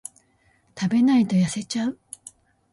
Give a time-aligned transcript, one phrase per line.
[0.75, 1.99] 食べないと痩せちゃう